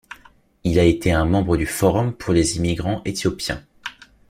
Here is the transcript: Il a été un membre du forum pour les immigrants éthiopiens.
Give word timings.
Il 0.63 0.79
a 0.79 0.83
été 0.83 1.11
un 1.11 1.25
membre 1.25 1.57
du 1.57 1.67
forum 1.67 2.11
pour 2.11 2.33
les 2.33 2.57
immigrants 2.57 3.03
éthiopiens. 3.05 3.63